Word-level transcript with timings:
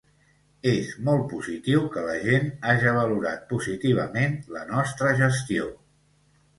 És 0.69 0.87
molt 1.09 1.27
positiu 1.33 1.83
que 1.97 2.07
la 2.07 2.17
gent 2.25 2.49
haja 2.71 2.97
valorat 2.97 3.47
positivament 3.55 4.37
la 4.59 4.67
nostra 4.75 5.17
gestió. 5.25 5.75